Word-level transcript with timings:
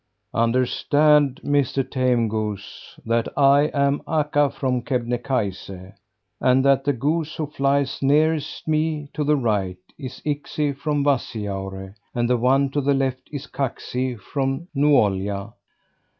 "Understand, 0.33 1.39
Mr. 1.43 1.87
Tame 1.87 2.27
goose, 2.27 2.99
that 3.05 3.27
I 3.37 3.69
am 3.71 4.01
Akka 4.07 4.49
from 4.49 4.81
Kebnekaise! 4.81 5.93
And 6.39 6.65
that 6.65 6.85
the 6.85 6.93
goose 6.93 7.35
who 7.35 7.45
flies 7.45 8.01
nearest 8.01 8.67
me 8.67 9.09
to 9.13 9.23
the 9.23 9.37
right 9.37 9.77
is 9.99 10.19
Iksi 10.25 10.73
from 10.73 11.03
Vassijaure, 11.05 11.93
and 12.15 12.27
the 12.27 12.37
one 12.37 12.71
to 12.71 12.81
the 12.81 12.95
left, 12.95 13.29
is 13.31 13.45
Kaksi 13.45 14.15
from 14.19 14.67
Nuolja! 14.75 15.53